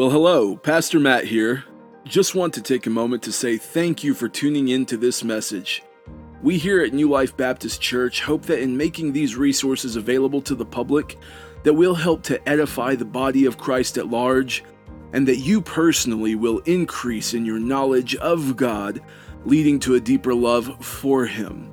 [0.00, 1.62] Well, hello, Pastor Matt here.
[2.06, 5.22] Just want to take a moment to say thank you for tuning in to this
[5.22, 5.82] message.
[6.42, 10.54] We here at New Life Baptist Church hope that in making these resources available to
[10.54, 11.18] the public,
[11.64, 14.64] that we'll help to edify the body of Christ at large,
[15.12, 19.02] and that you personally will increase in your knowledge of God,
[19.44, 21.70] leading to a deeper love for Him.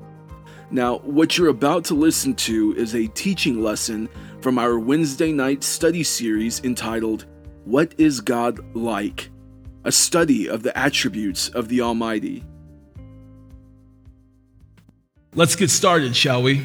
[0.69, 4.09] Now, what you're about to listen to is a teaching lesson
[4.41, 7.25] from our Wednesday night study series entitled
[7.67, 9.29] what is God like?
[9.83, 12.45] A study of the attributes of the Almighty.
[15.35, 16.59] Let's get started, shall we?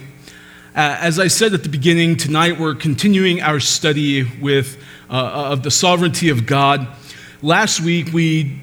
[0.76, 4.80] Uh, as I said at the beginning, tonight we're continuing our study with
[5.10, 6.86] uh, of the sovereignty of God.
[7.42, 8.62] Last week we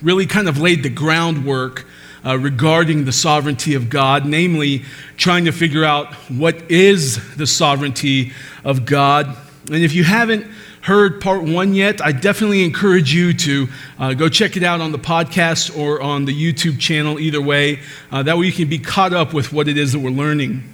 [0.00, 1.86] really kind of laid the groundwork
[2.24, 4.84] uh, regarding the sovereignty of God, namely
[5.16, 8.32] trying to figure out what is the sovereignty
[8.62, 9.36] of God.
[9.66, 10.46] And if you haven't
[10.90, 14.90] heard part one yet, I definitely encourage you to uh, go check it out on
[14.90, 17.78] the podcast or on the YouTube channel, either way.
[18.10, 20.64] Uh, that way you can be caught up with what it is that we're learning.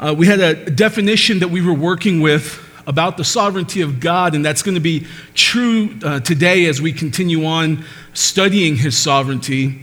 [0.00, 4.34] Uh, we had a definition that we were working with about the sovereignty of God,
[4.34, 9.80] and that's going to be true uh, today as we continue on studying His sovereignty.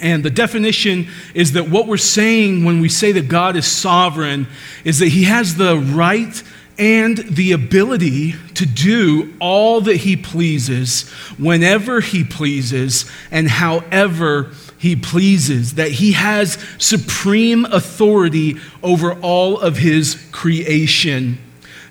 [0.00, 4.46] And the definition is that what we're saying when we say that God is sovereign
[4.84, 6.42] is that He has the right
[6.78, 14.94] and the ability to do all that he pleases, whenever he pleases, and however he
[14.94, 21.38] pleases, that he has supreme authority over all of his creation.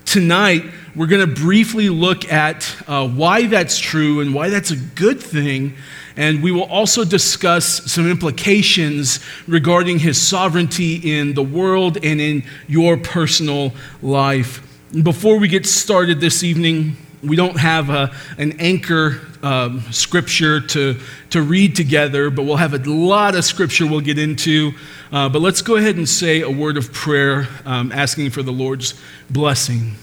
[0.05, 0.63] Tonight,
[0.95, 5.21] we're going to briefly look at uh, why that's true and why that's a good
[5.21, 5.73] thing.
[6.15, 12.43] And we will also discuss some implications regarding his sovereignty in the world and in
[12.67, 14.64] your personal life.
[14.91, 20.99] Before we get started this evening, we don't have a, an anchor um, scripture to,
[21.31, 24.73] to read together, but we'll have a lot of scripture we'll get into.
[25.11, 28.51] Uh, but let's go ahead and say a word of prayer, um, asking for the
[28.51, 28.93] Lord's
[29.27, 29.95] blessing.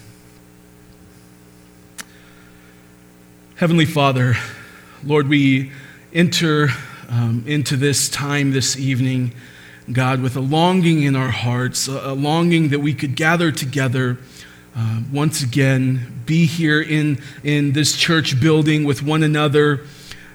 [3.55, 4.35] Heavenly Father,
[5.05, 5.71] Lord, we
[6.13, 6.71] enter
[7.09, 9.33] um, into this time this evening,
[9.93, 14.19] God, with a longing in our hearts, a, a longing that we could gather together
[14.77, 19.81] uh, once again be here in, in this church building with one another.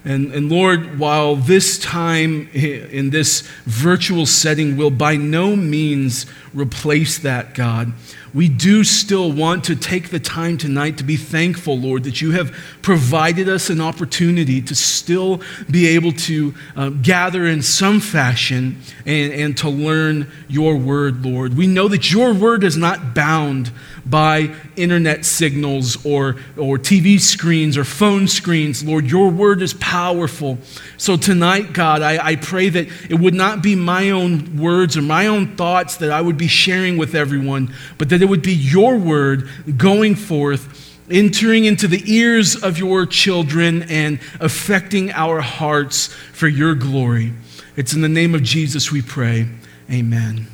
[0.06, 7.18] And, and Lord, while this time in this virtual setting will by no means replace
[7.20, 7.92] that, God,
[8.34, 12.32] we do still want to take the time tonight to be thankful, Lord, that you
[12.32, 12.52] have
[12.82, 19.34] provided us an opportunity to still be able to uh, gather in some fashion and,
[19.34, 21.56] and to learn your word, Lord.
[21.56, 23.72] We know that your word is not bound
[24.10, 28.84] by internet signals or, or TV screens or phone screens.
[28.84, 30.58] Lord, your word is powerful.
[30.98, 35.02] So tonight, God, I, I pray that it would not be my own words or
[35.02, 38.54] my own thoughts that I would be sharing with everyone, but that it would be
[38.54, 46.08] your word going forth entering into the ears of your children and affecting our hearts
[46.34, 47.34] for your glory.
[47.76, 49.48] It's in the name of Jesus we pray.
[49.90, 50.48] Amen.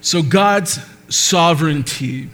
[0.00, 0.78] So, God's
[1.08, 2.30] sovereignty.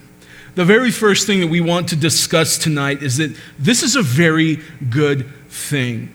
[0.55, 4.03] The very first thing that we want to discuss tonight is that this is a
[4.03, 4.59] very
[4.91, 6.13] good thing.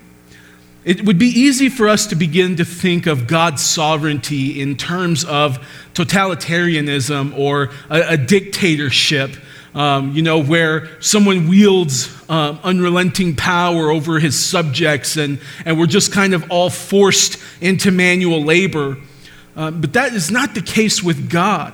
[0.87, 5.25] It would be easy for us to begin to think of God's sovereignty in terms
[5.25, 5.59] of
[5.93, 9.31] totalitarianism or a, a dictatorship,
[9.75, 15.87] um, you know, where someone wields um, unrelenting power over his subjects and, and we're
[15.87, 18.95] just kind of all forced into manual labor.
[19.57, 21.73] Uh, but that is not the case with God.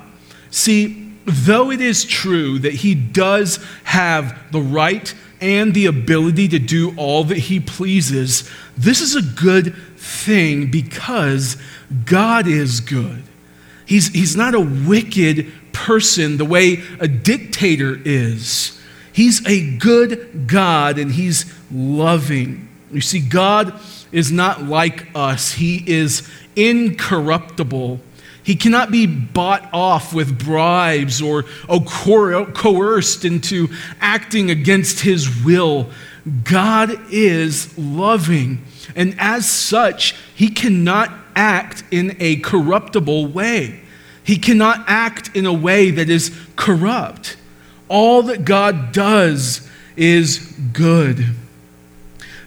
[0.50, 6.57] See, though it is true that he does have the right and the ability to
[6.57, 11.57] do all that he pleases, this is a good thing because
[12.06, 13.23] God is good.
[13.85, 18.79] He's, he's not a wicked person the way a dictator is.
[19.11, 22.67] He's a good God and he's loving.
[22.91, 23.79] You see, God
[24.11, 27.99] is not like us, he is incorruptible.
[28.43, 33.69] He cannot be bought off with bribes or coerced into
[34.02, 35.90] acting against his will.
[36.43, 38.64] God is loving,
[38.96, 43.81] and as such, he cannot act in a corruptible way.
[44.23, 47.35] He cannot act in a way that is corrupt.
[47.90, 49.67] All that God does
[49.97, 51.25] is good.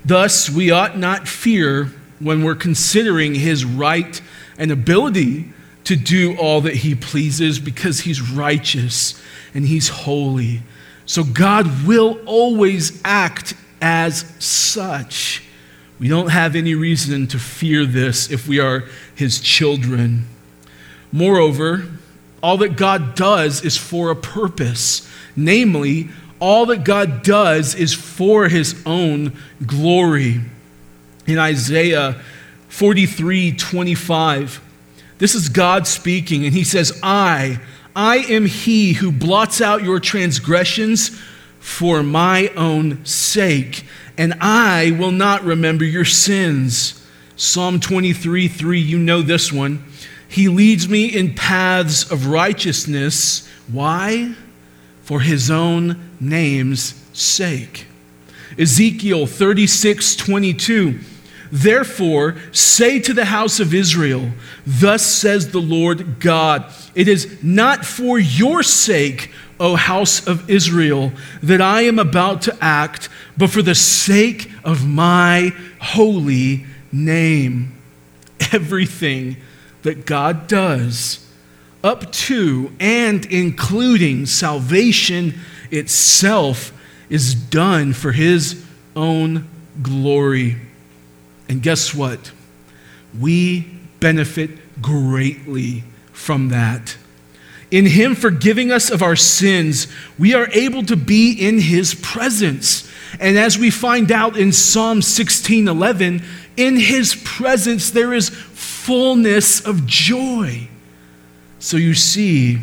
[0.05, 4.21] Thus, we ought not fear when we're considering his right
[4.57, 5.53] and ability
[5.85, 9.21] to do all that he pleases because he's righteous
[9.53, 10.63] and he's holy.
[11.05, 15.43] So God will always act as such.
[15.99, 18.85] We don't have any reason to fear this if we are
[19.15, 20.27] his children.
[21.11, 21.87] Moreover,
[22.43, 25.09] all that God does is for a purpose.
[25.35, 30.41] Namely, all that God does is for his own glory.
[31.27, 32.21] In Isaiah
[32.69, 34.61] 43 25,
[35.19, 37.59] this is God speaking, and he says, I,
[37.95, 41.19] I am he who blots out your transgressions
[41.67, 43.85] for my own sake,
[44.17, 47.05] and I will not remember your sins.
[47.35, 49.85] Psalm 23 3, you know this one.
[50.29, 53.47] He leads me in paths of righteousness.
[53.67, 54.37] Why?
[55.03, 57.87] For his own name's sake.
[58.57, 61.01] Ezekiel 36 22.
[61.51, 64.31] Therefore, say to the house of Israel,
[64.65, 71.13] Thus says the Lord God, it is not for your sake, O house of Israel,
[71.43, 77.73] that I am about to act, but for the sake of my holy name.
[78.53, 79.37] Everything
[79.83, 81.27] that God does,
[81.83, 85.35] up to and including salvation
[85.71, 86.73] itself,
[87.09, 88.65] is done for his
[88.95, 89.49] own
[89.83, 90.57] glory.
[91.49, 92.33] And guess what?
[93.19, 93.61] We
[94.01, 96.97] benefit greatly from that.
[97.71, 102.91] In Him forgiving us of our sins, we are able to be in His presence.
[103.19, 106.23] And as we find out in Psalm 16 11,
[106.57, 110.69] in His presence there is fullness of joy.
[111.59, 112.59] So you see,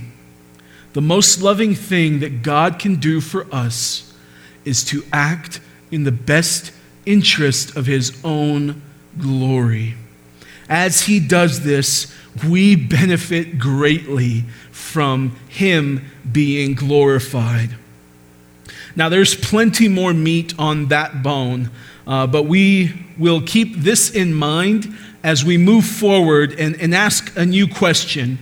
[0.93, 4.13] the most loving thing that God can do for us
[4.63, 5.59] is to act
[5.91, 6.71] in the best
[7.05, 8.81] interest of his own
[9.19, 9.95] glory.
[10.69, 12.13] As he does this,
[12.47, 14.45] we benefit greatly
[14.93, 17.71] from him being glorified.
[18.95, 21.71] Now, there's plenty more meat on that bone,
[22.05, 27.35] uh, but we will keep this in mind as we move forward and, and ask
[27.35, 28.37] a new question.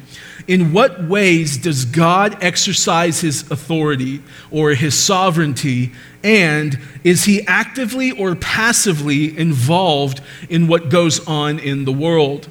[0.46, 5.94] In what ways does God exercise his authority or his sovereignty?
[6.22, 10.20] And is he actively or passively involved
[10.50, 12.50] in what goes on in the world?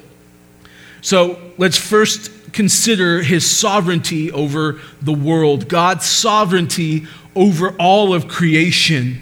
[1.01, 9.21] So let's first consider his sovereignty over the world, God's sovereignty over all of creation.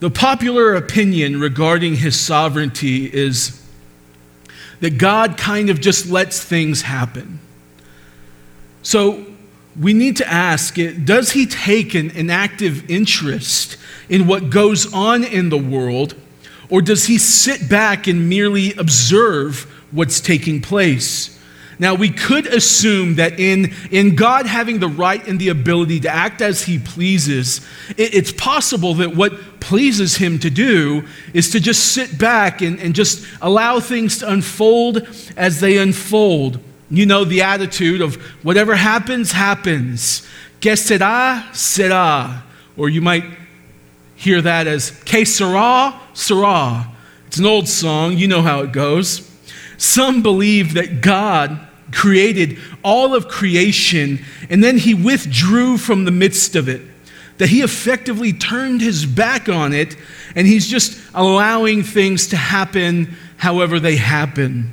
[0.00, 3.60] The popular opinion regarding his sovereignty is
[4.80, 7.40] that God kind of just lets things happen.
[8.82, 9.26] So
[9.78, 13.76] we need to ask does he take an, an active interest
[14.08, 16.14] in what goes on in the world,
[16.70, 21.37] or does he sit back and merely observe what's taking place?
[21.80, 26.08] Now, we could assume that in, in God having the right and the ability to
[26.08, 27.60] act as He pleases,
[27.96, 32.80] it, it's possible that what pleases Him to do is to just sit back and,
[32.80, 36.58] and just allow things to unfold as they unfold.
[36.90, 40.26] You know the attitude of whatever happens, happens.
[40.60, 42.42] Que sera, sera.
[42.76, 43.24] Or you might
[44.16, 46.88] hear that as que sera, sera.
[47.28, 49.30] It's an old song, you know how it goes.
[49.76, 56.56] Some believe that God created all of creation and then he withdrew from the midst
[56.56, 56.82] of it.
[57.38, 59.96] That he effectively turned his back on it
[60.34, 64.72] and he's just allowing things to happen however they happen.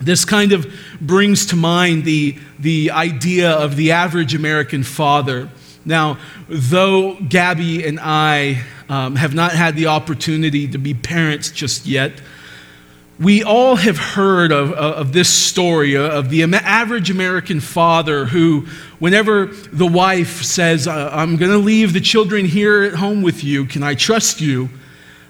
[0.00, 5.48] This kind of brings to mind the, the idea of the average American father.
[5.84, 6.18] Now,
[6.48, 12.12] though Gabby and I um, have not had the opportunity to be parents just yet,
[13.20, 18.66] we all have heard of, of this story of the average American father who,
[19.00, 23.64] whenever the wife says, I'm going to leave the children here at home with you,
[23.64, 24.68] can I trust you?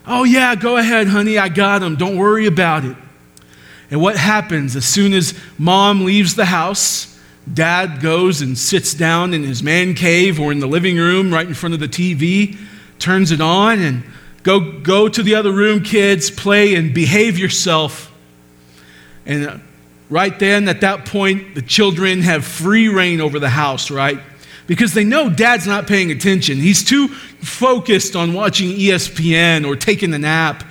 [0.07, 1.97] Oh, yeah, go ahead, honey, I got them.
[1.97, 2.97] Don't worry about it.
[3.91, 7.19] And what happens as soon as mom leaves the house?
[7.53, 11.47] Dad goes and sits down in his man cave or in the living room right
[11.47, 12.59] in front of the TV,
[12.99, 14.05] turns it on, and
[14.49, 18.11] Go, go to the other room, kids, play and behave yourself.
[19.27, 19.59] And uh,
[20.09, 24.19] right then, at that point, the children have free reign over the house, right?
[24.67, 26.57] Because they know dad's not paying attention.
[26.57, 30.65] He's too focused on watching ESPN or taking a nap.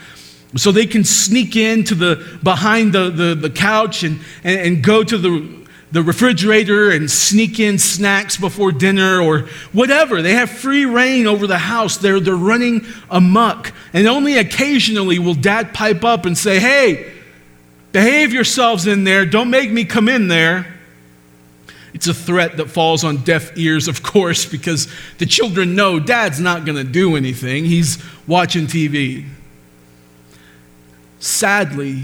[0.55, 5.03] So they can sneak into the behind the, the, the couch and, and, and go
[5.03, 9.41] to the the refrigerator and sneak in snacks before dinner or
[9.71, 10.21] whatever.
[10.21, 11.97] They have free reign over the house.
[11.97, 13.71] They're, they're running amuck.
[13.93, 17.13] And only occasionally will dad pipe up and say, Hey,
[17.93, 19.25] behave yourselves in there.
[19.25, 20.73] Don't make me come in there.
[21.93, 26.39] It's a threat that falls on deaf ears, of course, because the children know dad's
[26.39, 27.65] not going to do anything.
[27.65, 29.25] He's watching TV.
[31.19, 32.03] Sadly,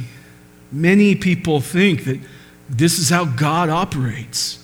[0.71, 2.19] many people think that
[2.77, 4.59] this is how God operates.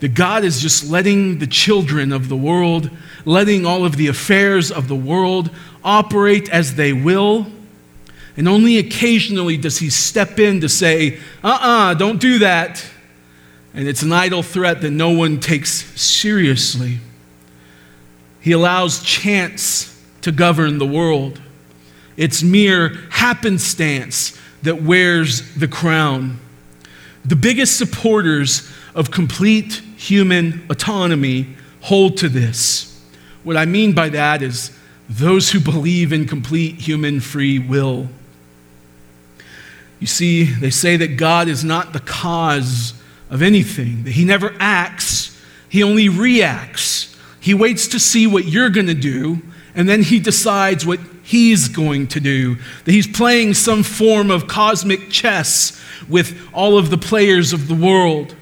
[0.00, 2.90] That God is just letting the children of the world,
[3.24, 5.50] letting all of the affairs of the world
[5.84, 7.46] operate as they will.
[8.36, 12.38] And only occasionally does He step in to say, uh uh-uh, uh, do not do
[12.38, 12.84] that.
[13.74, 16.98] And it's an idle threat that no one takes seriously.
[18.40, 19.86] He allows chance
[20.22, 21.40] to govern the world.
[22.16, 26.38] It's mere happenstance that wears the crown.
[27.24, 31.48] The biggest supporters of complete human autonomy
[31.80, 32.86] hold to this.
[33.42, 34.76] What I mean by that is
[35.08, 38.08] those who believe in complete human free will.
[39.98, 42.94] You see, they say that God is not the cause
[43.28, 47.16] of anything, that He never acts, He only reacts.
[47.38, 49.42] He waits to see what you're going to do,
[49.74, 51.00] and then He decides what
[51.30, 52.56] He's going to do.
[52.84, 57.74] That He's playing some form of cosmic chess with all of the players of the
[57.76, 58.34] world.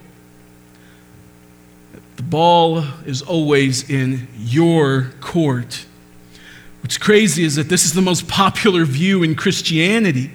[2.16, 5.85] The ball is always in your court.
[6.80, 10.30] What's crazy is that this is the most popular view in Christianity.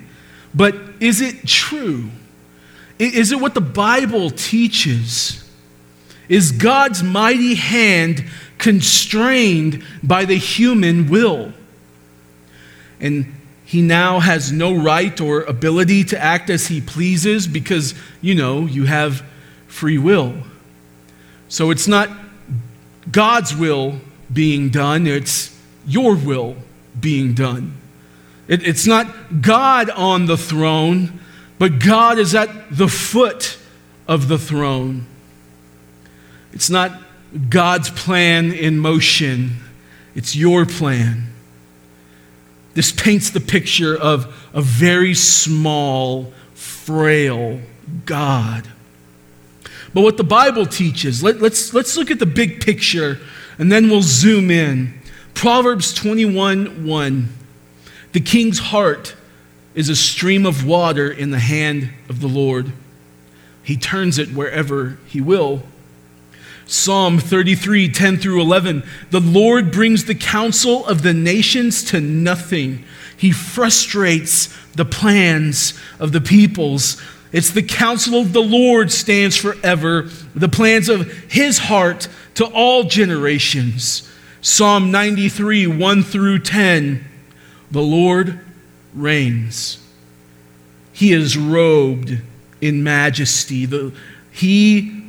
[0.54, 2.12] But is it true?
[3.00, 5.44] Is it what the Bible teaches?
[6.30, 8.26] Is God's mighty hand
[8.60, 11.52] constrained by the human will?
[13.04, 18.34] And he now has no right or ability to act as he pleases because, you
[18.34, 19.24] know, you have
[19.68, 20.36] free will.
[21.50, 22.10] So it's not
[23.12, 24.00] God's will
[24.32, 25.56] being done, it's
[25.86, 26.56] your will
[26.98, 27.76] being done.
[28.48, 31.20] It, it's not God on the throne,
[31.60, 33.58] but God is at the foot
[34.08, 35.06] of the throne.
[36.54, 36.92] It's not
[37.50, 39.58] God's plan in motion,
[40.16, 41.33] it's your plan.
[42.74, 47.60] This paints the picture of a very small, frail
[48.06, 48.68] God.
[49.94, 53.20] But what the Bible teaches, let, us let's, let's look at the big picture
[53.60, 55.00] and then we'll zoom in.
[55.34, 57.30] Proverbs 21 1.
[58.14, 59.16] The king's heart
[59.76, 62.72] is a stream of water in the hand of the Lord.
[63.64, 65.64] He turns it wherever he will.
[66.66, 68.84] Psalm 33, 10 through 11.
[69.12, 72.84] The Lord brings the counsel of the nations to nothing.
[73.18, 77.02] He frustrates the plans of the peoples.
[77.32, 82.84] It's the counsel of the Lord stands forever, the plans of his heart to all
[82.84, 84.10] generations.
[84.42, 87.04] Psalm 93, 1 through 10.
[87.72, 88.40] The Lord
[88.94, 89.80] reigns.
[90.92, 92.20] He is robed
[92.62, 93.66] in majesty.
[93.66, 93.94] The,
[94.32, 95.03] he,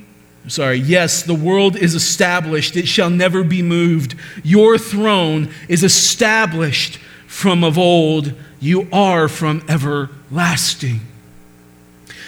[0.49, 2.77] sorry, yes, the world is established.
[2.77, 4.15] It shall never be moved.
[4.43, 8.35] Your throne is established from of old.
[8.61, 11.01] You are from everlasting.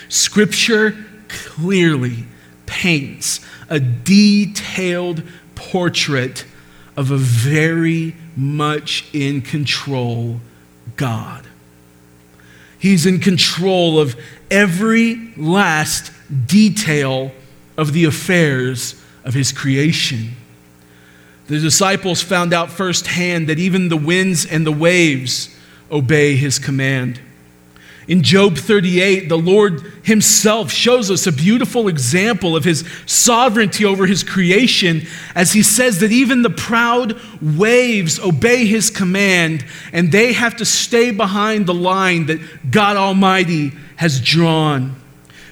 [0.08, 0.96] Scripture
[1.28, 2.24] clearly
[2.66, 5.22] paints a detailed
[5.54, 6.44] portrait
[6.96, 10.40] of a very much in control
[10.96, 11.46] God.
[12.78, 14.16] He's in control of
[14.50, 16.12] every last
[16.46, 17.32] detail
[17.76, 20.36] of the affairs of his creation.
[21.48, 25.54] The disciples found out firsthand that even the winds and the waves
[25.90, 27.20] obey his command.
[28.08, 34.06] In Job 38, the Lord Himself shows us a beautiful example of His sovereignty over
[34.06, 40.32] His creation as He says that even the proud waves obey His command and they
[40.34, 44.94] have to stay behind the line that God Almighty has drawn.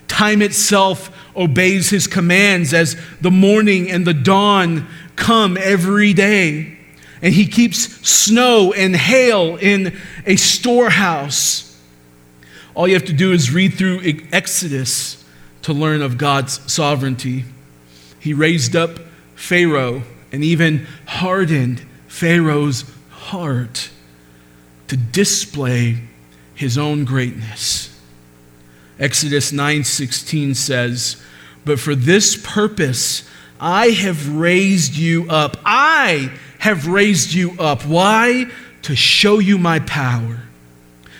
[0.06, 4.86] Time itself obeys His commands as the morning and the dawn
[5.16, 6.78] come every day.
[7.22, 11.64] And He keeps snow and hail in a storehouse
[12.74, 14.00] all you have to do is read through
[14.32, 15.24] Exodus
[15.62, 17.44] to learn of God's sovereignty.
[18.18, 18.98] He raised up
[19.36, 23.90] Pharaoh and even hardened Pharaoh's heart
[24.88, 26.02] to display
[26.54, 27.93] his own greatness.
[28.98, 31.16] Exodus 9:16 says,
[31.64, 33.22] "But for this purpose
[33.60, 35.56] I have raised you up.
[35.64, 37.84] I have raised you up.
[37.84, 38.46] Why?
[38.82, 40.44] To show you my power."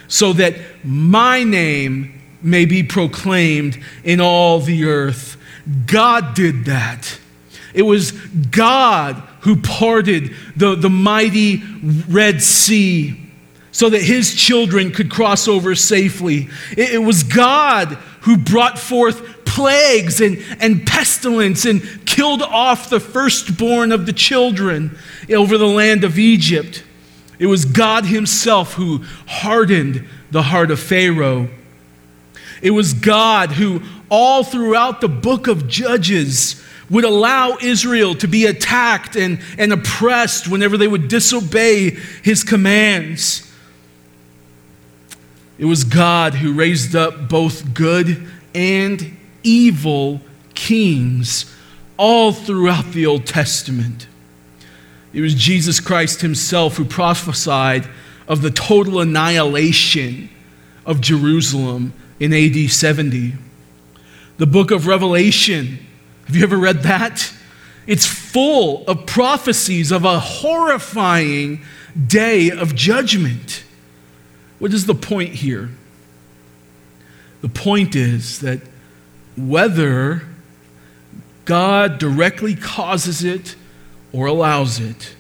[0.09, 0.54] so that
[0.85, 5.37] my name may be proclaimed in all the earth.
[5.87, 7.19] God did that.
[7.73, 11.62] It was God who parted the, the mighty
[12.09, 13.24] Red Sea
[13.75, 16.49] so that his children could cross over safely.
[16.76, 17.88] It, it was God
[18.21, 24.97] who brought forth plagues and, and pestilence and killed off the firstborn of the children
[25.28, 26.85] over the land of Egypt.
[27.40, 31.49] It was God Himself who hardened the heart of Pharaoh.
[32.62, 38.47] It was God who, all throughout the book of Judges, would allow Israel to be
[38.47, 41.90] attacked and, and oppressed whenever they would disobey
[42.23, 43.50] His commands.
[45.59, 50.21] It was God who raised up both good and evil
[50.55, 51.53] kings
[51.97, 54.09] all throughout the Old Testament.
[55.13, 57.89] It was Jesus Christ himself who prophesied
[58.27, 60.29] of the total annihilation
[60.85, 63.35] of Jerusalem in AD 70.
[64.39, 65.79] The book of Revelation,
[66.27, 67.33] have you ever read that?
[67.87, 71.63] It's full of prophecies of a horrifying
[72.07, 73.63] day of judgment.
[74.59, 75.71] What is the point here?
[77.43, 78.61] The point is that
[79.37, 80.23] whether
[81.45, 83.57] God directly causes it
[84.13, 85.15] or allows it,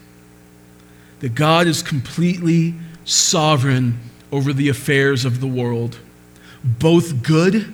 [1.20, 2.74] that God is completely
[3.04, 3.98] sovereign
[4.32, 5.98] over the affairs of the world,
[6.64, 7.72] both good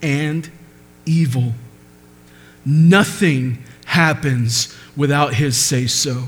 [0.00, 0.48] and
[1.04, 1.54] evil.
[2.64, 6.24] Nothing happens without his say so.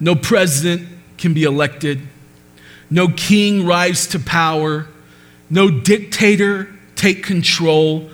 [0.00, 2.00] No president can be elected
[2.94, 4.86] no king rise to power,
[5.50, 8.08] no dictator take control,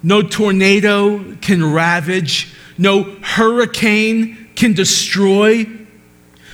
[0.00, 5.66] no tornado can ravage, no hurricane can destroy,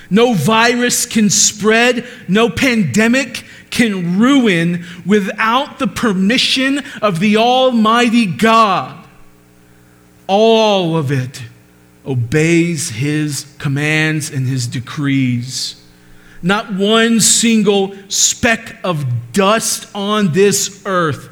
[0.09, 9.05] no virus can spread, no pandemic can ruin without the permission of the Almighty God.
[10.25, 11.43] All of it
[12.03, 15.78] obeys His commands and His decrees.
[16.41, 21.29] Not one single speck of dust on this earth,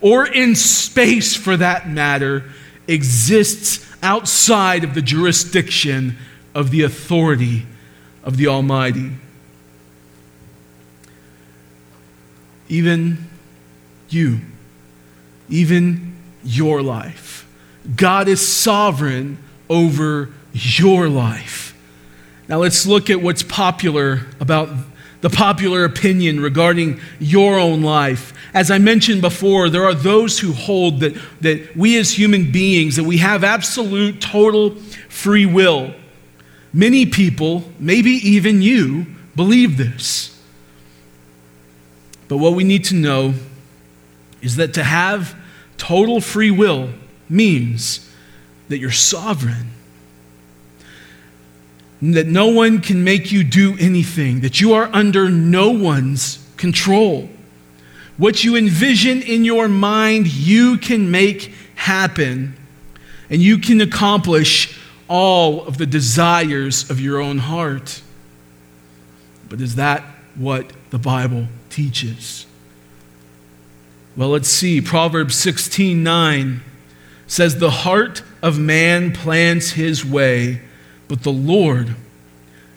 [0.00, 2.44] or in space for that matter,
[2.88, 6.16] exists outside of the jurisdiction
[6.54, 7.66] of the authority
[8.24, 9.12] of the Almighty.
[12.68, 13.28] Even
[14.08, 14.40] you,
[15.48, 17.46] even your life.
[17.96, 21.71] God is sovereign over your life.
[22.52, 24.68] Now let's look at what's popular about
[25.22, 28.34] the popular opinion regarding your own life.
[28.52, 32.96] As I mentioned before, there are those who hold that, that we as human beings,
[32.96, 34.74] that we have absolute, total
[35.08, 35.94] free will.
[36.74, 40.38] Many people, maybe even you, believe this.
[42.28, 43.32] But what we need to know
[44.42, 45.34] is that to have
[45.78, 46.90] total free will
[47.30, 48.10] means
[48.68, 49.70] that you're sovereign
[52.02, 57.30] that no one can make you do anything, that you are under no one's control.
[58.16, 62.56] What you envision in your mind, you can make happen,
[63.30, 68.02] and you can accomplish all of the desires of your own heart.
[69.48, 70.02] But is that
[70.34, 72.46] what the Bible teaches?
[74.16, 74.80] Well, let's see.
[74.80, 76.62] Proverbs 16 9
[77.28, 80.62] says, The heart of man plans his way
[81.08, 81.94] but the Lord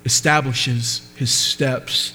[0.05, 2.13] establishes his steps.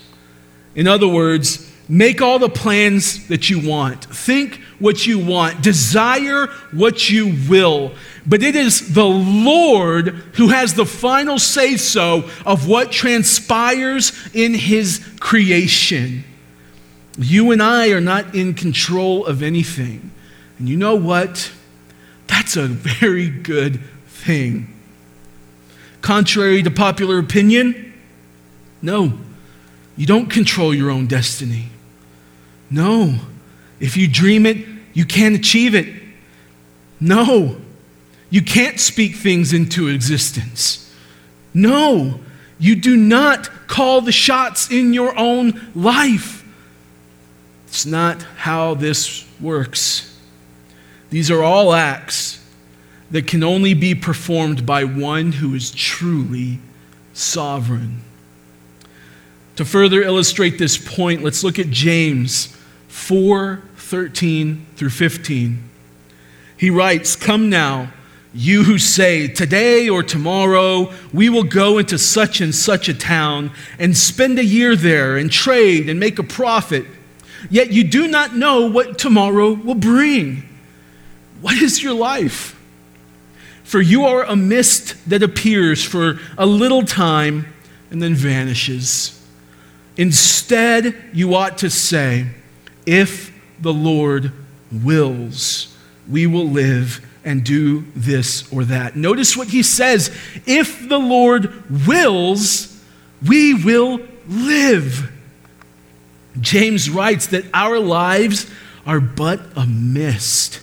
[0.74, 6.46] In other words, make all the plans that you want, think what you want, desire
[6.72, 7.92] what you will.
[8.24, 14.54] But it is the Lord who has the final say so of what transpires in
[14.54, 16.24] his creation.
[17.18, 20.12] You and I are not in control of anything.
[20.58, 21.50] And you know what?
[22.28, 24.79] That's a very good thing
[26.02, 27.92] contrary to popular opinion?
[28.82, 29.18] No.
[29.96, 31.68] You don't control your own destiny.
[32.70, 33.16] No.
[33.78, 36.02] If you dream it, you can't achieve it.
[36.98, 37.60] No.
[38.30, 40.94] You can't speak things into existence.
[41.52, 42.20] No.
[42.58, 46.44] You do not call the shots in your own life.
[47.68, 50.18] It's not how this works.
[51.10, 52.39] These are all acts
[53.10, 56.58] that can only be performed by one who is truly
[57.12, 58.02] sovereign.
[59.56, 62.56] To further illustrate this point, let's look at James
[62.88, 65.68] 4 13 through 15.
[66.56, 67.92] He writes, Come now,
[68.32, 73.50] you who say, Today or tomorrow we will go into such and such a town
[73.78, 76.86] and spend a year there and trade and make a profit,
[77.50, 80.48] yet you do not know what tomorrow will bring.
[81.40, 82.59] What is your life?
[83.70, 87.46] For you are a mist that appears for a little time
[87.92, 89.24] and then vanishes.
[89.96, 92.26] Instead, you ought to say,
[92.84, 94.32] If the Lord
[94.72, 95.72] wills,
[96.08, 98.96] we will live and do this or that.
[98.96, 100.10] Notice what he says
[100.46, 102.76] if the Lord wills,
[103.24, 105.12] we will live.
[106.40, 108.50] James writes that our lives
[108.84, 110.60] are but a mist.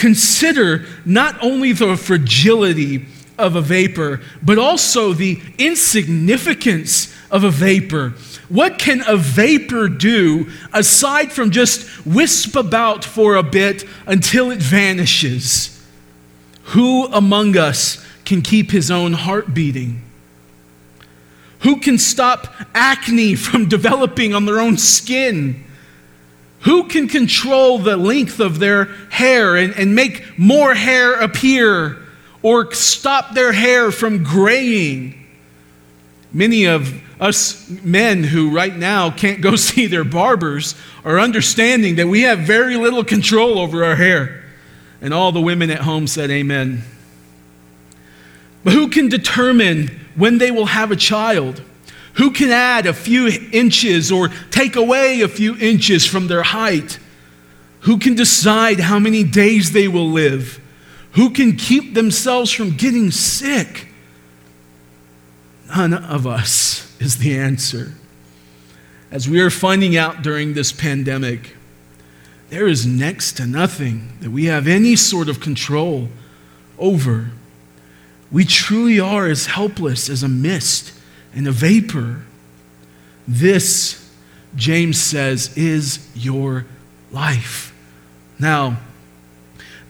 [0.00, 3.04] Consider not only the fragility
[3.36, 8.14] of a vapor, but also the insignificance of a vapor.
[8.48, 14.62] What can a vapor do aside from just wisp about for a bit until it
[14.62, 15.78] vanishes?
[16.72, 20.02] Who among us can keep his own heart beating?
[21.58, 25.62] Who can stop acne from developing on their own skin?
[26.60, 31.96] Who can control the length of their hair and, and make more hair appear
[32.42, 35.26] or stop their hair from graying?
[36.32, 42.08] Many of us men who right now can't go see their barbers are understanding that
[42.08, 44.44] we have very little control over our hair.
[45.00, 46.82] And all the women at home said, Amen.
[48.62, 51.62] But who can determine when they will have a child?
[52.14, 56.98] Who can add a few inches or take away a few inches from their height?
[57.80, 60.60] Who can decide how many days they will live?
[61.12, 63.88] Who can keep themselves from getting sick?
[65.68, 67.94] None of us is the answer.
[69.10, 71.56] As we are finding out during this pandemic,
[72.50, 76.08] there is next to nothing that we have any sort of control
[76.78, 77.30] over.
[78.30, 80.92] We truly are as helpless as a mist
[81.34, 82.22] and a vapor.
[83.26, 84.10] This,
[84.56, 86.66] James says, is your
[87.10, 87.74] life.
[88.38, 88.78] Now,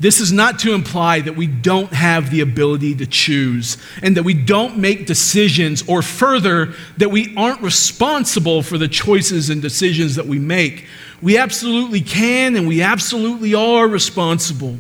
[0.00, 4.22] this is not to imply that we don't have the ability to choose and that
[4.22, 10.16] we don't make decisions, or further, that we aren't responsible for the choices and decisions
[10.16, 10.86] that we make.
[11.20, 14.78] We absolutely can and we absolutely are responsible.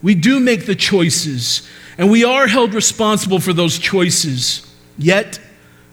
[0.00, 4.64] We do make the choices and we are held responsible for those choices.
[4.96, 5.40] Yet,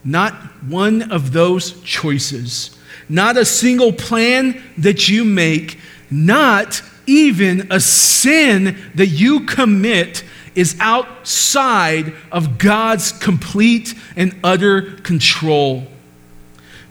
[0.04, 2.76] not one of those choices,
[3.08, 5.78] not a single plan that you make,
[6.10, 15.86] not even a sin that you commit is outside of God's complete and utter control.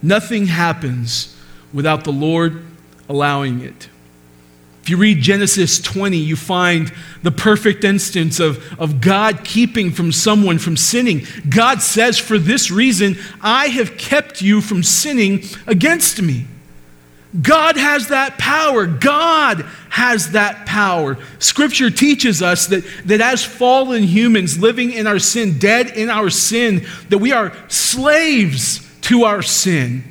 [0.01, 1.35] Nothing happens
[1.73, 2.63] without the Lord
[3.09, 3.89] allowing it.
[4.87, 10.13] If you read Genesis 20, you find the perfect instance of, of God keeping from
[10.13, 11.25] someone from sinning.
[11.49, 16.45] God says, For this reason, I have kept you from sinning against me.
[17.41, 18.87] God has that power.
[18.87, 21.17] God has that power.
[21.39, 26.29] Scripture teaches us that, that as fallen humans living in our sin, dead in our
[26.29, 30.05] sin, that we are slaves to our sin.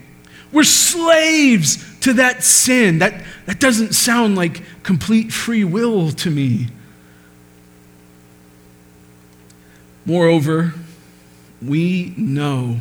[0.53, 3.01] We're slaves to that sin.
[3.01, 6.69] That, that doesn't sound like complete free will to me.
[10.05, 10.73] Moreover,
[11.61, 12.77] we know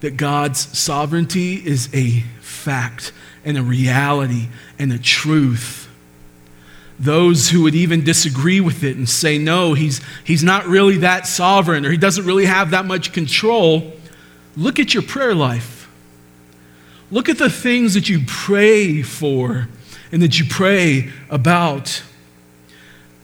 [0.00, 3.12] that God's sovereignty is a fact
[3.44, 5.88] and a reality and a truth.
[6.98, 11.28] Those who would even disagree with it and say, no, he's, he's not really that
[11.28, 13.92] sovereign or he doesn't really have that much control,
[14.56, 15.75] look at your prayer life.
[17.10, 19.68] Look at the things that you pray for
[20.10, 22.02] and that you pray about.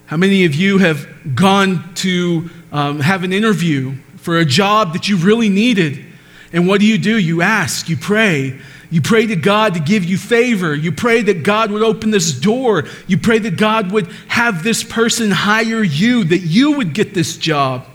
[0.06, 5.08] How many of you have gone to um, have an interview for a job that
[5.08, 6.04] you really needed?
[6.52, 7.18] And what do you do?
[7.18, 10.74] You ask, you pray, you pray to God to give you favor.
[10.74, 12.84] You pray that God would open this door.
[13.06, 17.36] You pray that God would have this person hire you, that you would get this
[17.36, 17.86] job.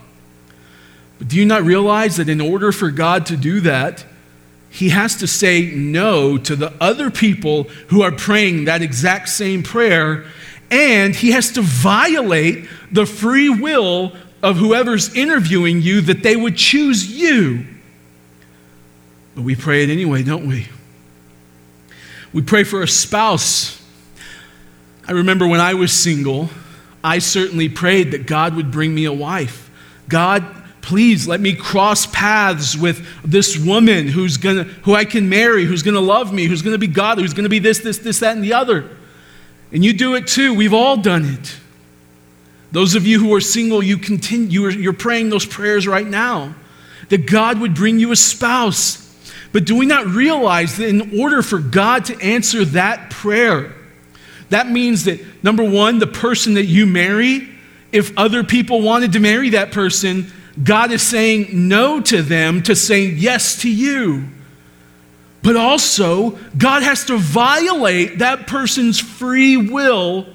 [1.18, 4.04] But do you not realize that in order for God to do that,
[4.70, 9.62] He has to say no to the other people who are praying that exact same
[9.62, 10.26] prayer,
[10.70, 16.56] and He has to violate the free will of whoever's interviewing you that they would
[16.56, 17.64] choose you.
[19.34, 20.68] But we pray it anyway, don't we?
[22.32, 23.82] We pray for a spouse.
[25.06, 26.50] I remember when I was single,
[27.02, 29.70] I certainly prayed that God would bring me a wife.
[30.08, 30.44] God,
[30.80, 35.82] please let me cross paths with this woman who's gonna, who I can marry, who's
[35.82, 38.44] gonna love me, who's gonna be God, who's gonna be this, this, this, that, and
[38.44, 38.88] the other.
[39.72, 40.54] And you do it too.
[40.54, 41.56] We've all done it.
[42.72, 46.54] Those of you who are single, you continue, you're praying those prayers right now
[47.08, 49.08] that God would bring you a spouse
[49.52, 53.74] but do we not realize that in order for God to answer that prayer,
[54.50, 57.48] that means that number one, the person that you marry,
[57.92, 60.30] if other people wanted to marry that person,
[60.62, 64.28] God is saying no to them to say yes to you.
[65.42, 70.26] But also, God has to violate that person's free will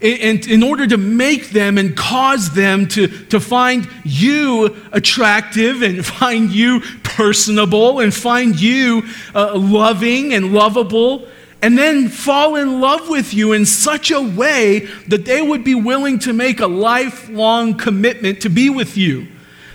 [0.00, 6.04] in, in, order to make them and cause them to, to find you attractive and
[6.20, 11.26] find you personable and find you uh, loving and lovable
[11.62, 15.74] and then fall in love with you in such a way that they would be
[15.74, 19.26] willing to make a lifelong commitment to be with you.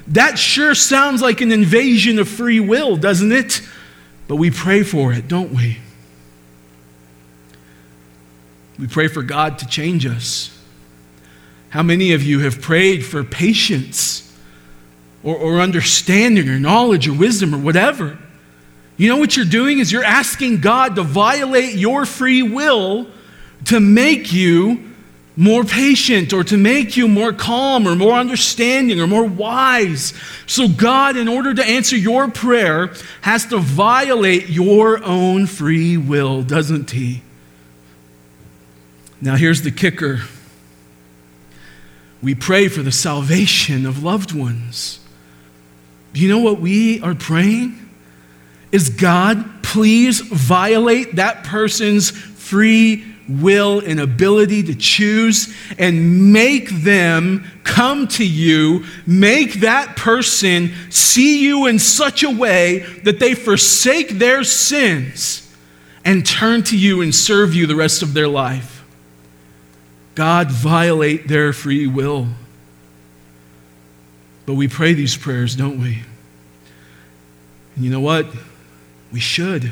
[0.09, 3.61] That sure sounds like an invasion of free will, doesn't it?
[4.27, 5.77] But we pray for it, don't we?
[8.79, 10.57] We pray for God to change us.
[11.69, 14.35] How many of you have prayed for patience
[15.21, 18.17] or, or understanding or knowledge or wisdom or whatever?
[18.97, 23.07] You know what you're doing is you're asking God to violate your free will
[23.65, 24.88] to make you
[25.39, 30.13] more patient or to make you more calm or more understanding or more wise.
[30.45, 36.43] So, God, in order to answer your prayer, has to violate your own free will,
[36.43, 37.23] doesn't He?
[39.21, 40.23] Now, here's the kicker
[42.21, 44.99] we pray for the salvation of loved ones.
[46.11, 47.79] Do you know what we are praying?
[48.73, 57.45] Is God, please violate that person's free will and ability to choose and make them
[57.63, 64.09] come to you, make that person see you in such a way that they forsake
[64.09, 65.55] their sins
[66.03, 68.83] and turn to you and serve you the rest of their life.
[70.15, 72.27] God, violate their free will.
[74.45, 76.03] But we pray these prayers, don't we?
[77.75, 78.25] And you know what?
[79.11, 79.71] We should.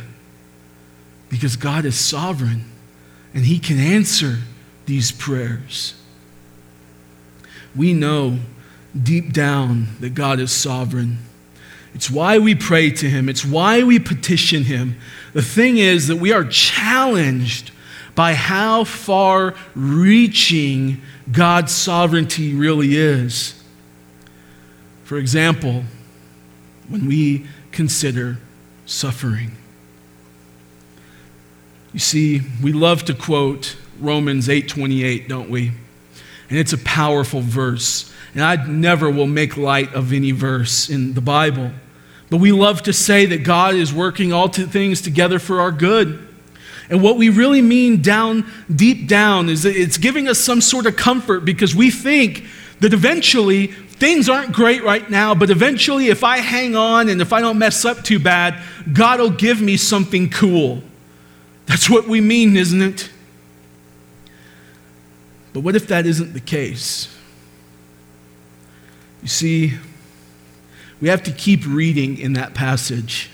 [1.30, 2.66] Because God is sovereign
[3.34, 4.38] and He can answer
[4.86, 5.94] these prayers.
[7.76, 8.40] We know
[9.02, 11.20] deep down that God is sovereign.
[11.94, 14.98] It's why we pray to Him, it's why we petition Him.
[15.34, 17.72] The thing is that we are challenged
[18.16, 23.62] by how far reaching God's sovereignty really is.
[25.04, 25.84] For example,
[26.88, 28.38] when we consider
[28.86, 29.57] suffering.
[31.98, 35.72] You see, we love to quote Romans 8:28, don't we?
[36.48, 38.14] And it's a powerful verse.
[38.36, 41.72] And I never will make light of any verse in the Bible.
[42.30, 46.20] But we love to say that God is working all things together for our good.
[46.92, 50.86] And what we really mean down deep down is that it's giving us some sort
[50.86, 52.44] of comfort because we think
[52.80, 57.34] that eventually things aren't great right now, but eventually, if I hang on and if
[57.34, 58.62] I don't mess up too bad,
[58.94, 60.84] God will give me something cool.
[61.68, 63.10] That's what we mean, isn't it?
[65.54, 67.14] But what if that isn't the case?
[69.22, 69.74] You see,
[71.02, 73.30] we have to keep reading in that passage.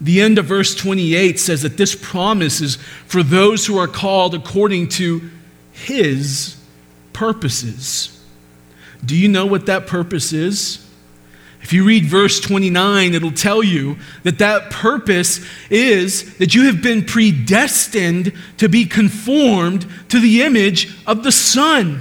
[0.00, 4.34] The end of verse 28 says that this promise is for those who are called
[4.34, 5.30] according to
[5.72, 6.56] his
[7.12, 8.22] purposes.
[9.04, 10.87] Do you know what that purpose is?
[11.62, 16.80] If you read verse 29, it'll tell you that that purpose is that you have
[16.80, 22.00] been predestined to be conformed to the image of the Son,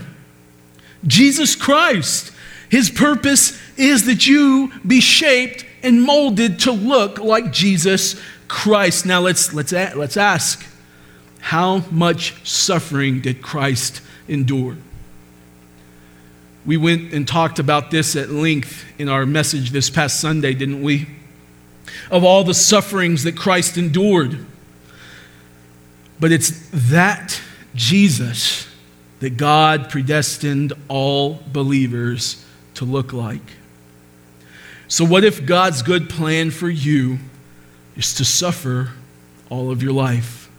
[1.05, 2.31] Jesus Christ.
[2.69, 9.05] His purpose is that you be shaped and molded to look like Jesus Christ.
[9.05, 10.65] Now let's, let's, let's ask
[11.39, 14.77] how much suffering did Christ endure?
[16.67, 20.83] We went and talked about this at length in our message this past Sunday, didn't
[20.83, 21.07] we?
[22.11, 24.45] Of all the sufferings that Christ endured.
[26.19, 27.41] But it's that
[27.73, 28.67] Jesus
[29.19, 33.41] that God predestined all believers to look like.
[34.89, 37.17] So, what if God's good plan for you
[37.95, 38.91] is to suffer
[39.49, 40.49] all of your life?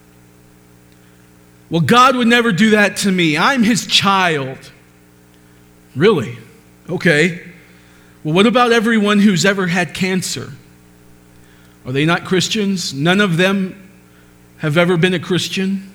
[1.70, 3.36] Well, God would never do that to me.
[3.36, 4.72] I'm his child.
[5.96, 6.38] Really?
[6.88, 7.44] Okay.
[8.24, 10.52] Well, what about everyone who's ever had cancer?
[11.84, 12.92] Are they not Christians?
[12.92, 13.88] None of them
[14.58, 15.92] have ever been a Christian?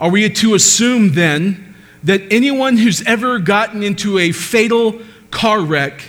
[0.00, 6.02] Are we to assume then that anyone who's ever gotten into a fatal car wreck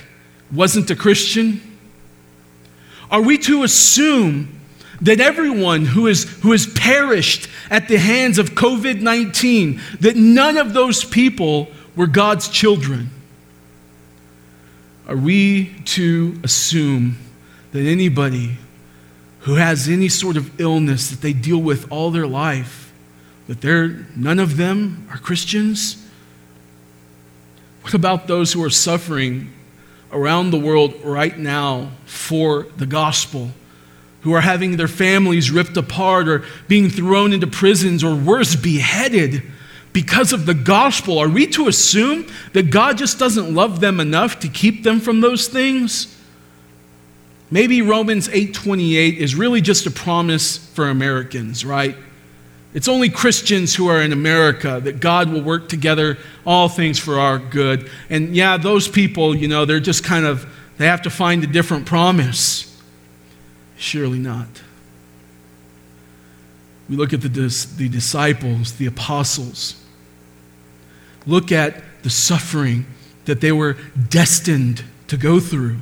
[0.50, 1.60] wasn't a Christian?
[3.10, 4.60] Are we to assume
[5.02, 10.56] that everyone who, is, who has perished at the hands of COVID 19, that none
[10.56, 13.10] of those people were God's children,
[15.06, 17.18] are we to assume
[17.72, 18.56] that anybody
[19.40, 22.92] who has any sort of illness that they deal with all their life,
[23.48, 26.06] that they're, none of them are Christians?
[27.82, 29.52] What about those who are suffering
[30.12, 33.50] around the world right now for the gospel?
[34.20, 39.42] Who are having their families ripped apart or being thrown into prisons or worse, beheaded
[39.92, 44.40] because of the gospel, are we to assume that God just doesn't love them enough
[44.40, 46.18] to keep them from those things?
[47.50, 51.96] Maybe Romans 8:28 is really just a promise for Americans, right?
[52.72, 57.18] It's only Christians who are in America that God will work together all things for
[57.18, 57.90] our good.
[58.08, 60.46] And yeah, those people, you know, they're just kind of
[60.78, 62.80] they have to find a different promise.
[63.76, 64.48] Surely not.
[66.88, 69.81] We look at the, the disciples, the apostles.
[71.26, 72.86] Look at the suffering
[73.24, 73.76] that they were
[74.08, 75.76] destined to go through.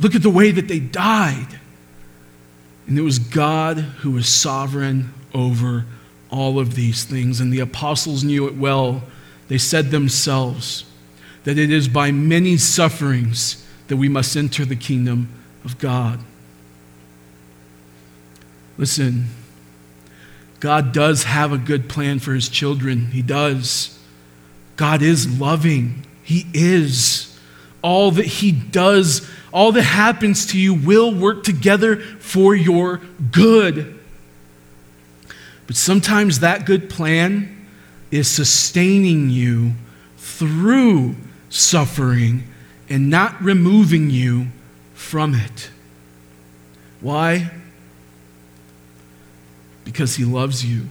[0.00, 1.58] Look at the way that they died.
[2.86, 5.84] And it was God who was sovereign over
[6.30, 7.40] all of these things.
[7.40, 9.02] And the apostles knew it well.
[9.48, 10.84] They said themselves
[11.44, 15.28] that it is by many sufferings that we must enter the kingdom
[15.64, 16.20] of God.
[18.78, 19.26] Listen,
[20.62, 23.06] God does have a good plan for his children.
[23.06, 23.98] He does.
[24.76, 26.06] God is loving.
[26.22, 27.36] He is.
[27.82, 33.00] All that he does, all that happens to you will work together for your
[33.32, 33.98] good.
[35.66, 37.66] But sometimes that good plan
[38.12, 39.72] is sustaining you
[40.16, 41.16] through
[41.48, 42.44] suffering
[42.88, 44.46] and not removing you
[44.94, 45.70] from it.
[47.00, 47.50] Why?
[49.84, 50.86] Because He loves you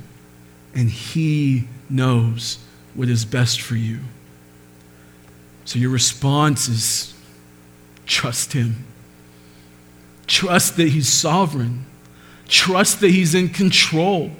[0.73, 2.59] and He knows
[2.93, 3.99] what is best for you.
[5.65, 7.13] So your response is
[8.05, 8.85] trust Him.
[10.27, 11.85] Trust that He's sovereign.
[12.47, 14.31] Trust that He's in control.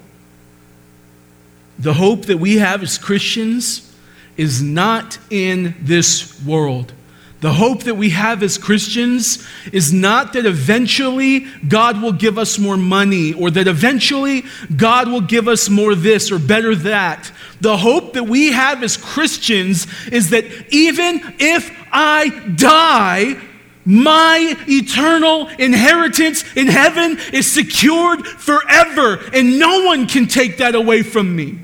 [1.80, 3.96] The hope that we have as Christians
[4.38, 6.94] is not in this world.
[7.42, 12.60] The hope that we have as Christians is not that eventually God will give us
[12.60, 14.44] more money or that eventually
[14.76, 17.32] God will give us more this or better that.
[17.60, 23.42] The hope that we have as Christians is that even if I die,
[23.86, 31.02] my eternal inheritance in heaven is secured forever, and no one can take that away
[31.02, 31.58] from me.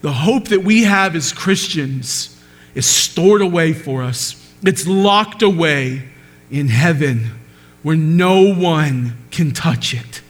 [0.00, 2.31] The hope that we have as Christians
[2.74, 6.08] is stored away for us, it's locked away
[6.50, 7.30] in heaven
[7.82, 10.22] where no one can touch it.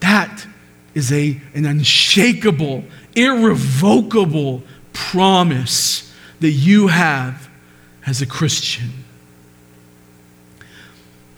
[0.00, 0.46] That
[0.94, 2.84] is a, an unshakable,
[3.14, 7.48] irrevocable promise that you have
[8.06, 8.90] as a Christian.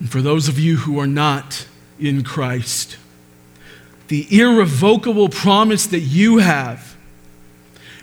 [0.01, 1.67] And for those of you who are not
[1.99, 2.97] in Christ,
[4.09, 6.96] the irrevocable promise that you have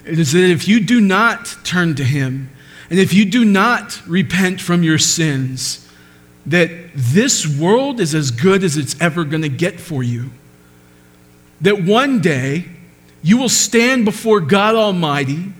[0.06, 2.50] it is that if you do not turn to Him,
[2.90, 5.88] and if you do not repent from your sins,
[6.46, 10.30] that this world is as good as it's ever going to get for you.
[11.62, 12.66] That one day
[13.22, 15.54] you will stand before God Almighty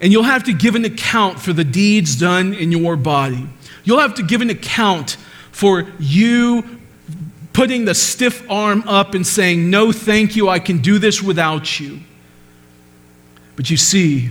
[0.00, 3.48] and you'll have to give an account for the deeds done in your body.
[3.84, 5.16] You'll have to give an account
[5.52, 6.80] for you
[7.52, 11.80] putting the stiff arm up and saying, No, thank you, I can do this without
[11.80, 12.00] you.
[13.56, 14.30] But you see,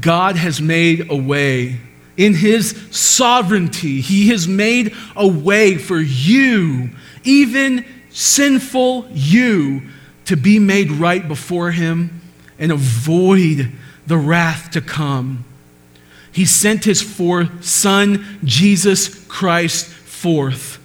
[0.00, 1.78] God has made a way.
[2.16, 6.90] In His sovereignty, He has made a way for you,
[7.22, 9.82] even sinful you,
[10.24, 12.22] to be made right before Him
[12.58, 13.72] and avoid
[14.06, 15.44] the wrath to come.
[16.32, 20.80] He sent His fourth Son, Jesus Christ, forth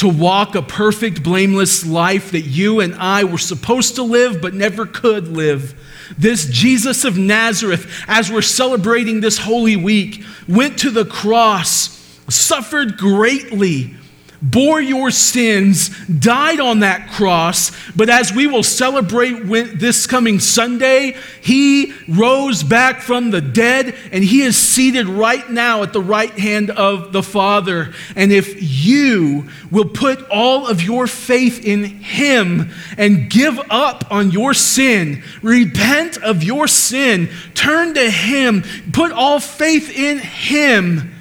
[0.00, 4.54] to walk a perfect, blameless life that you and I were supposed to live but
[4.54, 5.78] never could live
[6.18, 12.96] this Jesus of Nazareth, as we're celebrating this Holy Week, went to the cross, suffered
[12.96, 13.94] greatly
[14.42, 21.16] bore your sins, died on that cross, but as we will celebrate this coming Sunday,
[21.42, 26.36] he rose back from the dead and he is seated right now at the right
[26.38, 27.92] hand of the Father.
[28.16, 34.30] And if you will put all of your faith in him and give up on
[34.30, 41.14] your sin, repent of your sin, turn to him, put all faith in him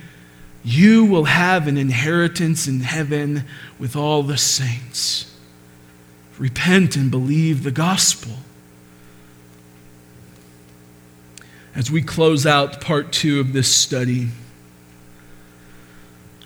[0.63, 3.45] you will have an inheritance in heaven
[3.77, 5.35] with all the saints.
[6.37, 8.33] Repent and believe the gospel.
[11.75, 14.29] As we close out part two of this study,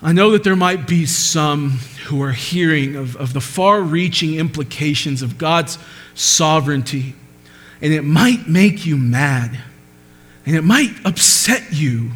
[0.02, 4.36] I know that there might be some who are hearing of, of the far reaching
[4.36, 5.78] implications of God's
[6.14, 7.16] sovereignty,
[7.82, 9.58] and it might make you mad,
[10.46, 12.12] and it might upset you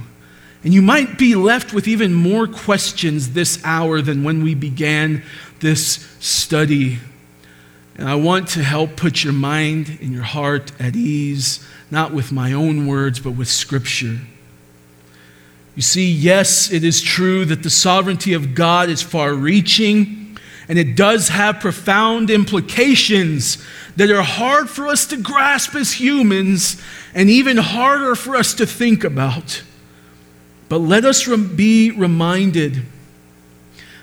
[0.68, 5.24] and you might be left with even more questions this hour than when we began
[5.62, 6.98] this study.
[7.96, 12.34] And I want to help put your mind and your heart at ease, not with
[12.34, 14.20] my own words, but with Scripture.
[15.78, 20.38] You see, yes, it is true that the sovereignty of God is far reaching,
[20.68, 23.66] and it does have profound implications
[23.96, 26.76] that are hard for us to grasp as humans
[27.14, 29.62] and even harder for us to think about.
[30.70, 32.84] But let us be reminded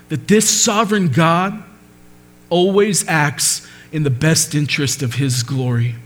[0.08, 1.62] that this sovereign God
[2.50, 5.96] always acts in the best interest of His glory.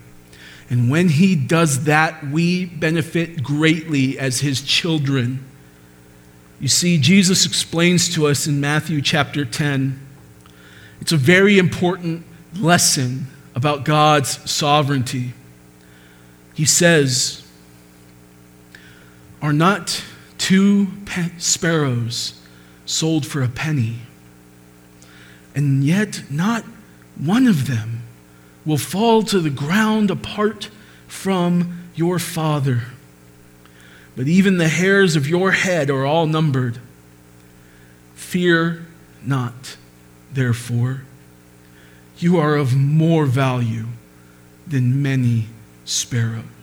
[0.70, 5.44] And when He does that, we benefit greatly as His children.
[6.61, 9.98] You see, Jesus explains to us in Matthew chapter 10.
[11.00, 12.24] It's a very important
[12.59, 15.32] lesson about God's sovereignty.
[16.54, 17.46] He says,
[19.40, 20.02] Are not
[20.49, 20.88] two
[21.36, 22.40] sparrows
[22.86, 23.96] sold for a penny?
[25.55, 26.64] And yet, not
[27.18, 28.01] one of them
[28.64, 30.70] will fall to the ground apart
[31.07, 32.84] from your Father.
[34.16, 36.78] But even the hairs of your head are all numbered.
[38.14, 38.86] Fear
[39.22, 39.76] not,
[40.32, 41.03] therefore.
[42.16, 43.84] You are of more value
[44.66, 45.49] than many
[45.84, 46.57] sparrows.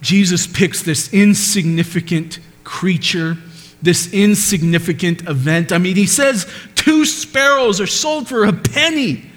[0.00, 3.36] Jesus picks this insignificant creature,
[3.82, 5.72] this insignificant event.
[5.72, 9.30] I mean, he says two sparrows are sold for a penny.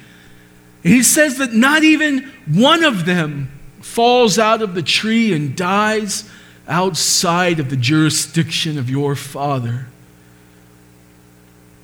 [0.84, 3.52] He says that not even one of them
[3.82, 6.30] falls out of the tree and dies
[6.68, 9.88] outside of the jurisdiction of your Father.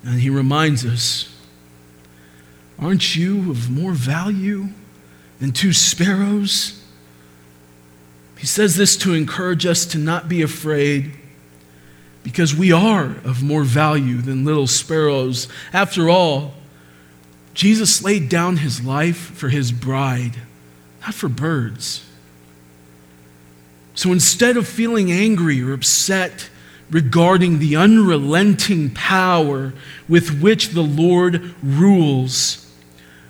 [0.03, 1.34] And he reminds us
[2.80, 4.67] aren't you of more value
[5.39, 6.76] than two sparrows?
[8.38, 11.13] He says this to encourage us to not be afraid
[12.23, 15.47] because we are of more value than little sparrows.
[15.71, 16.53] After all,
[17.53, 20.35] Jesus laid down his life for his bride,
[21.01, 22.05] not for birds.
[23.95, 26.49] So instead of feeling angry or upset
[26.91, 29.73] regarding the unrelenting power
[30.07, 32.71] with which the Lord rules,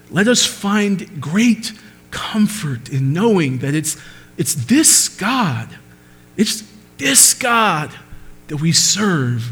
[0.09, 1.71] let us find great
[2.11, 3.95] comfort in knowing that it's,
[4.37, 5.69] it's this God,
[6.35, 6.63] it's
[6.97, 7.91] this God
[8.47, 9.51] that we serve.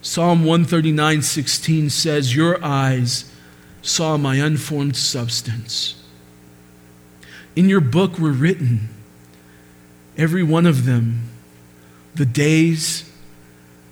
[0.00, 3.30] Psalm 139 16 says, Your eyes
[3.82, 6.02] saw my unformed substance.
[7.54, 8.88] In your book were written,
[10.16, 11.28] every one of them,
[12.14, 13.10] the days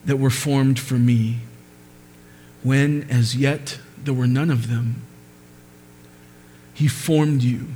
[0.05, 1.41] that were formed for me,
[2.62, 5.03] when as yet there were none of them.
[6.73, 7.68] He formed you,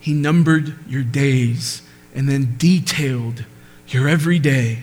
[0.00, 1.82] He numbered your days,
[2.14, 3.44] and then detailed
[3.86, 4.78] your every day.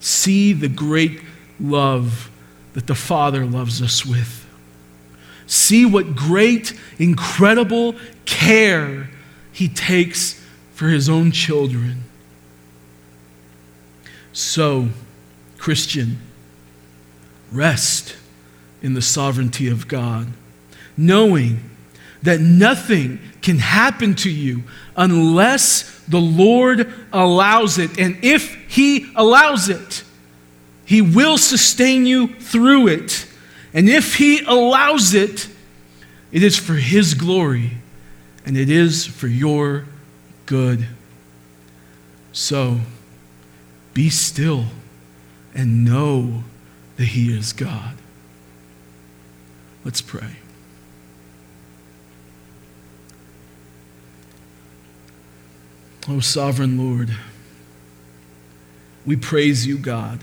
[0.00, 1.22] See the great
[1.60, 2.30] love
[2.74, 4.44] that the Father loves us with.
[5.46, 7.94] See what great, incredible
[8.24, 9.08] care
[9.52, 10.42] He takes
[10.74, 12.02] for His own children.
[14.32, 14.88] So,
[15.58, 16.18] Christian,
[17.52, 18.16] rest
[18.82, 20.28] in the sovereignty of God,
[20.96, 21.70] knowing
[22.24, 24.64] that nothing can happen to you
[24.96, 27.98] unless the Lord allows it.
[27.98, 30.02] And if He allows it,
[30.86, 33.26] He will sustain you through it.
[33.74, 35.48] And if He allows it,
[36.32, 37.72] it is for His glory
[38.46, 39.84] and it is for your
[40.46, 40.86] good.
[42.32, 42.80] So
[43.92, 44.66] be still
[45.54, 46.44] and know
[46.96, 47.96] that He is God.
[49.84, 50.36] Let's pray.
[56.06, 57.16] Oh, sovereign Lord,
[59.06, 60.20] we praise you, God,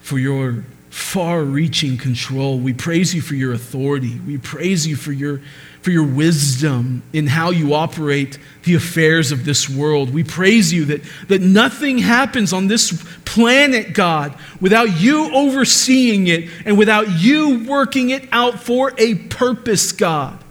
[0.00, 2.58] for your far reaching control.
[2.58, 4.18] We praise you for your authority.
[4.26, 5.40] We praise you for your,
[5.82, 10.12] for your wisdom in how you operate the affairs of this world.
[10.12, 16.48] We praise you that, that nothing happens on this planet, God, without you overseeing it
[16.64, 20.42] and without you working it out for a purpose, God.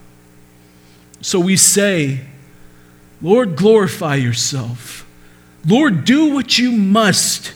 [1.22, 2.22] So we say,
[3.24, 5.08] Lord, glorify yourself.
[5.66, 7.54] Lord, do what you must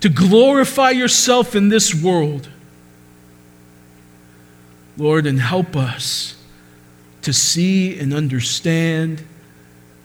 [0.00, 2.48] to glorify yourself in this world.
[4.96, 6.36] Lord, and help us
[7.22, 9.24] to see and understand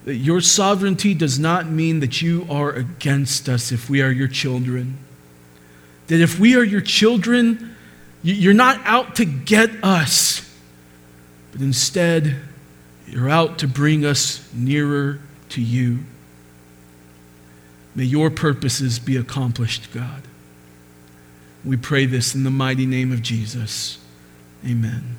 [0.06, 4.28] that your sovereignty does not mean that you are against us if we are your
[4.28, 4.98] children.
[6.08, 7.76] That if we are your children,
[8.24, 10.50] you're not out to get us,
[11.52, 12.36] but instead,
[13.10, 16.00] you're out to bring us nearer to you.
[17.96, 20.24] May your purposes be accomplished, God.
[21.66, 23.98] We pray this in the mighty name of Jesus.
[24.66, 25.18] Amen.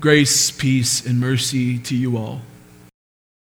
[0.00, 2.42] Grace, peace, and mercy to you all.